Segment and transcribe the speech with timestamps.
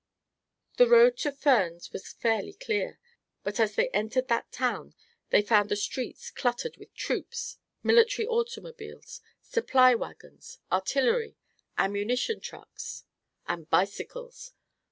[0.77, 2.99] The road to Furnes was fairly clear,
[3.43, 4.95] but as they entered that town
[5.29, 11.35] they found the streets cluttered with troops, military automobiles, supply wagons, artillery,
[11.77, 13.03] ammunition trucks
[13.47, 14.53] and bicycles.